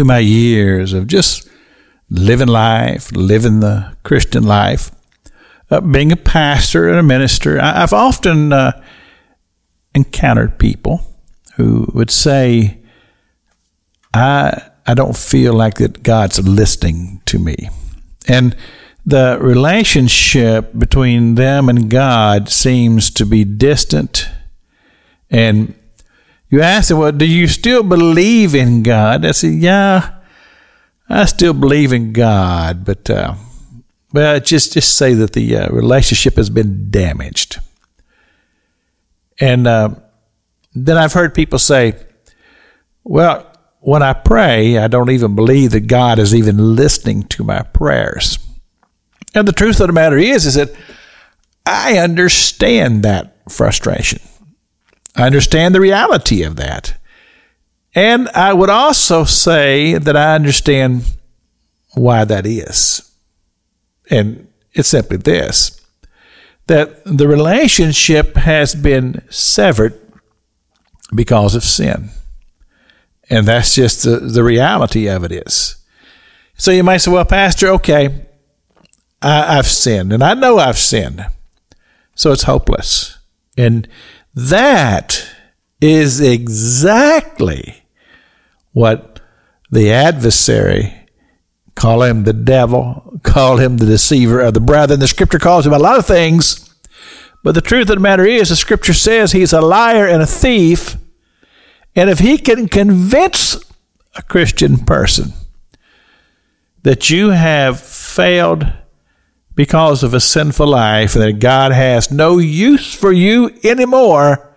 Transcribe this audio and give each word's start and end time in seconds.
through 0.00 0.06
my 0.06 0.18
years 0.18 0.94
of 0.94 1.06
just 1.06 1.46
living 2.08 2.48
life, 2.48 3.12
living 3.12 3.60
the 3.60 3.94
Christian 4.02 4.44
life, 4.44 4.90
uh, 5.70 5.82
being 5.82 6.10
a 6.10 6.16
pastor 6.16 6.88
and 6.88 6.98
a 6.98 7.02
minister, 7.02 7.60
I, 7.60 7.80
have 7.80 7.92
often 7.92 8.50
uh, 8.50 8.82
encountered 9.94 10.58
people 10.58 11.02
who 11.56 11.86
would 11.92 12.10
say, 12.10 12.78
I, 14.14 14.70
I 14.86 14.94
don't 14.94 15.14
feel 15.14 15.52
like 15.52 15.74
that 15.74 16.02
God's 16.02 16.48
listening 16.48 17.20
to 17.26 17.38
me. 17.38 17.68
And 18.26 18.56
the 19.04 19.36
relationship 19.38 20.70
between 20.78 21.34
them 21.34 21.68
and 21.68 21.90
God 21.90 22.48
seems 22.48 23.10
to 23.10 23.26
be 23.26 23.44
distant. 23.44 24.30
And 25.28 25.74
you 26.50 26.60
ask 26.60 26.88
them, 26.88 26.98
well, 26.98 27.12
do 27.12 27.24
you 27.24 27.46
still 27.46 27.82
believe 27.82 28.54
in 28.54 28.82
God? 28.82 29.24
I 29.24 29.30
said, 29.30 29.54
yeah, 29.54 30.16
I 31.08 31.24
still 31.24 31.54
believe 31.54 31.92
in 31.92 32.12
God, 32.12 32.84
but 32.84 33.08
uh, 33.08 33.34
well, 34.12 34.40
just 34.40 34.72
just 34.72 34.96
say 34.96 35.14
that 35.14 35.32
the 35.32 35.56
uh, 35.56 35.68
relationship 35.70 36.36
has 36.36 36.50
been 36.50 36.90
damaged. 36.90 37.60
And 39.38 39.66
uh, 39.66 39.94
then 40.74 40.96
I've 40.96 41.12
heard 41.12 41.34
people 41.34 41.58
say, 41.58 41.94
well, 43.04 43.46
when 43.80 44.02
I 44.02 44.12
pray, 44.12 44.76
I 44.76 44.88
don't 44.88 45.10
even 45.10 45.34
believe 45.34 45.70
that 45.70 45.86
God 45.86 46.18
is 46.18 46.34
even 46.34 46.76
listening 46.76 47.22
to 47.24 47.44
my 47.44 47.62
prayers. 47.62 48.38
And 49.34 49.48
the 49.48 49.52
truth 49.52 49.80
of 49.80 49.86
the 49.86 49.92
matter 49.92 50.18
is, 50.18 50.44
is 50.44 50.54
that 50.54 50.74
I 51.64 51.98
understand 51.98 53.04
that 53.04 53.36
frustration. 53.50 54.20
I 55.16 55.26
understand 55.26 55.74
the 55.74 55.80
reality 55.80 56.42
of 56.42 56.56
that. 56.56 56.96
And 57.94 58.28
I 58.30 58.52
would 58.52 58.70
also 58.70 59.24
say 59.24 59.98
that 59.98 60.16
I 60.16 60.34
understand 60.34 61.04
why 61.94 62.24
that 62.24 62.46
is. 62.46 63.10
And 64.10 64.48
it's 64.72 64.88
simply 64.88 65.16
this 65.16 65.76
that 66.66 67.02
the 67.04 67.26
relationship 67.26 68.36
has 68.36 68.76
been 68.76 69.20
severed 69.28 70.00
because 71.12 71.56
of 71.56 71.64
sin. 71.64 72.10
And 73.28 73.48
that's 73.48 73.74
just 73.74 74.04
the, 74.04 74.20
the 74.20 74.44
reality 74.44 75.08
of 75.08 75.24
it 75.24 75.32
is. 75.32 75.76
So 76.54 76.70
you 76.70 76.84
might 76.84 76.98
say, 76.98 77.10
well, 77.10 77.24
Pastor, 77.24 77.68
okay, 77.70 78.26
I, 79.20 79.58
I've 79.58 79.66
sinned, 79.66 80.12
and 80.12 80.22
I 80.22 80.34
know 80.34 80.58
I've 80.58 80.78
sinned. 80.78 81.26
So 82.14 82.30
it's 82.30 82.44
hopeless. 82.44 83.18
And 83.60 83.86
that 84.34 85.26
is 85.82 86.18
exactly 86.18 87.82
what 88.72 89.20
the 89.70 89.92
adversary 89.92 90.94
call 91.74 92.02
him 92.02 92.24
the 92.24 92.32
devil, 92.32 93.20
call 93.22 93.58
him 93.58 93.76
the 93.76 93.84
deceiver 93.84 94.40
of 94.40 94.54
the 94.54 94.60
brethren. 94.60 94.98
The 94.98 95.08
scripture 95.08 95.38
calls 95.38 95.66
him 95.66 95.74
a 95.74 95.78
lot 95.78 95.98
of 95.98 96.06
things, 96.06 96.74
but 97.42 97.54
the 97.54 97.60
truth 97.60 97.90
of 97.90 97.96
the 97.96 98.00
matter 98.00 98.24
is, 98.24 98.48
the 98.48 98.56
scripture 98.56 98.94
says 98.94 99.32
he's 99.32 99.52
a 99.52 99.60
liar 99.60 100.06
and 100.06 100.22
a 100.22 100.26
thief. 100.26 100.96
And 101.94 102.08
if 102.08 102.20
he 102.20 102.38
can 102.38 102.66
convince 102.66 103.56
a 104.16 104.22
Christian 104.22 104.78
person 104.78 105.34
that 106.82 107.10
you 107.10 107.30
have 107.30 107.78
failed 107.78 108.72
because 109.60 110.02
of 110.02 110.14
a 110.14 110.20
sinful 110.20 110.68
life 110.68 111.12
that 111.12 111.38
God 111.38 111.70
has 111.70 112.10
no 112.10 112.38
use 112.38 112.94
for 112.94 113.12
you 113.12 113.50
anymore, 113.62 114.54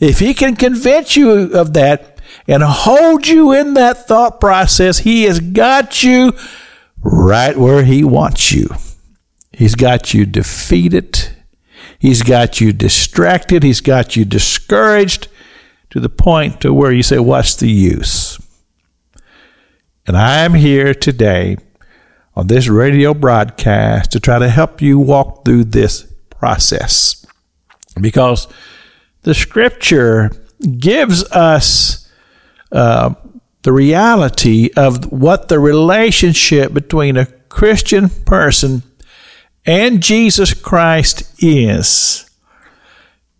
if 0.00 0.20
He 0.20 0.32
can 0.32 0.56
convince 0.56 1.18
you 1.18 1.52
of 1.52 1.74
that 1.74 2.18
and 2.48 2.62
hold 2.62 3.28
you 3.28 3.52
in 3.52 3.74
that 3.74 4.08
thought 4.08 4.40
process, 4.40 5.00
He 5.00 5.24
has 5.24 5.38
got 5.38 6.02
you 6.02 6.32
right 7.02 7.54
where 7.54 7.84
He 7.84 8.02
wants 8.04 8.52
you. 8.52 8.70
He's 9.52 9.74
got 9.74 10.14
you 10.14 10.24
defeated. 10.24 11.36
He's 11.98 12.22
got 12.22 12.58
you 12.58 12.72
distracted. 12.72 13.62
He's 13.62 13.82
got 13.82 14.16
you 14.16 14.24
discouraged 14.24 15.28
to 15.90 16.00
the 16.00 16.08
point 16.08 16.62
to 16.62 16.72
where 16.72 16.90
you 16.90 17.02
say, 17.02 17.18
What's 17.18 17.54
the 17.54 17.68
use? 17.68 18.40
And 20.06 20.16
I'm 20.16 20.54
here 20.54 20.94
today 20.94 21.58
on 22.34 22.46
this 22.46 22.68
radio 22.68 23.14
broadcast 23.14 24.12
to 24.12 24.20
try 24.20 24.38
to 24.38 24.48
help 24.48 24.80
you 24.80 24.98
walk 24.98 25.44
through 25.44 25.64
this 25.64 26.02
process. 26.30 27.26
Because 28.00 28.48
the 29.22 29.34
scripture 29.34 30.30
gives 30.78 31.24
us 31.30 32.10
uh, 32.70 33.14
the 33.62 33.72
reality 33.72 34.70
of 34.76 35.12
what 35.12 35.48
the 35.48 35.58
relationship 35.58 36.72
between 36.72 37.16
a 37.16 37.26
Christian 37.48 38.08
person 38.08 38.82
and 39.66 40.02
Jesus 40.02 40.54
Christ 40.54 41.42
is. 41.42 42.28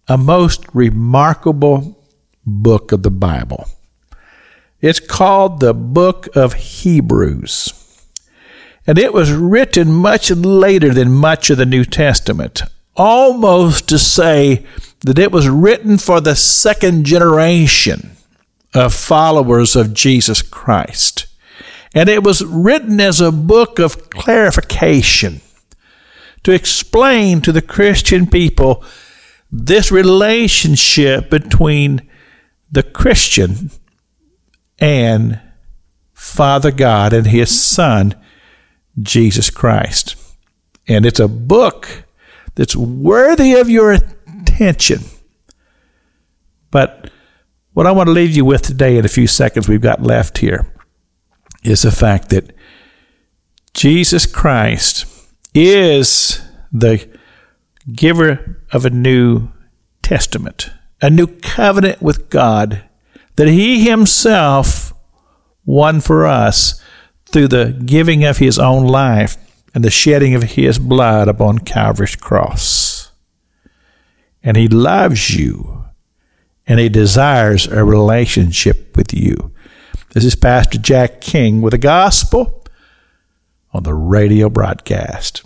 A 0.08 0.18
most 0.18 0.64
remarkable 0.74 1.98
book 2.44 2.92
of 2.92 3.02
the 3.02 3.10
Bible. 3.10 3.66
It's 4.80 5.00
called 5.00 5.60
the 5.60 5.72
book 5.72 6.28
of 6.36 6.54
Hebrews 6.54 7.81
and 8.86 8.98
it 8.98 9.12
was 9.12 9.32
written 9.32 9.92
much 9.92 10.30
later 10.30 10.90
than 10.90 11.12
much 11.12 11.50
of 11.50 11.58
the 11.58 11.66
New 11.66 11.84
Testament, 11.84 12.62
almost 12.96 13.88
to 13.88 13.98
say 13.98 14.66
that 15.00 15.18
it 15.18 15.32
was 15.32 15.48
written 15.48 15.98
for 15.98 16.20
the 16.20 16.36
second 16.36 17.04
generation 17.04 18.12
of 18.74 18.94
followers 18.94 19.76
of 19.76 19.94
Jesus 19.94 20.42
Christ. 20.42 21.26
And 21.94 22.08
it 22.08 22.24
was 22.24 22.44
written 22.44 23.00
as 23.00 23.20
a 23.20 23.30
book 23.30 23.78
of 23.78 24.10
clarification 24.10 25.40
to 26.42 26.52
explain 26.52 27.40
to 27.42 27.52
the 27.52 27.62
Christian 27.62 28.26
people 28.26 28.82
this 29.50 29.92
relationship 29.92 31.28
between 31.28 32.08
the 32.70 32.82
Christian 32.82 33.70
and 34.78 35.40
Father 36.14 36.70
God 36.70 37.12
and 37.12 37.26
His 37.26 37.50
Son, 37.60 38.14
Jesus 39.00 39.50
Christ. 39.50 40.16
And 40.88 41.06
it's 41.06 41.20
a 41.20 41.28
book 41.28 42.04
that's 42.54 42.76
worthy 42.76 43.54
of 43.54 43.70
your 43.70 43.92
attention. 43.92 45.00
But 46.70 47.10
what 47.72 47.86
I 47.86 47.92
want 47.92 48.08
to 48.08 48.12
leave 48.12 48.36
you 48.36 48.44
with 48.44 48.62
today 48.62 48.98
in 48.98 49.04
a 49.04 49.08
few 49.08 49.26
seconds 49.26 49.68
we've 49.68 49.80
got 49.80 50.02
left 50.02 50.38
here 50.38 50.66
is 51.64 51.82
the 51.82 51.90
fact 51.90 52.30
that 52.30 52.54
Jesus 53.74 54.26
Christ 54.26 55.06
is 55.54 56.42
the 56.70 57.08
giver 57.94 58.62
of 58.72 58.84
a 58.84 58.90
new 58.90 59.50
testament, 60.02 60.70
a 61.00 61.08
new 61.08 61.26
covenant 61.26 62.02
with 62.02 62.28
God 62.28 62.84
that 63.36 63.48
He 63.48 63.88
Himself 63.88 64.92
won 65.64 66.00
for 66.00 66.26
us 66.26 66.81
through 67.32 67.48
the 67.48 67.80
giving 67.84 68.24
of 68.24 68.38
his 68.38 68.58
own 68.58 68.86
life 68.86 69.36
and 69.74 69.82
the 69.82 69.90
shedding 69.90 70.34
of 70.34 70.42
his 70.42 70.78
blood 70.78 71.28
upon 71.28 71.58
Calvary's 71.60 72.14
cross. 72.14 73.10
And 74.42 74.56
he 74.56 74.68
loves 74.68 75.34
you 75.34 75.84
and 76.66 76.78
he 76.78 76.88
desires 76.88 77.66
a 77.66 77.84
relationship 77.84 78.96
with 78.96 79.14
you. 79.14 79.52
This 80.10 80.24
is 80.24 80.36
Pastor 80.36 80.78
Jack 80.78 81.22
King 81.22 81.62
with 81.62 81.70
the 81.70 81.78
gospel 81.78 82.64
on 83.72 83.84
the 83.84 83.94
radio 83.94 84.50
broadcast. 84.50 85.40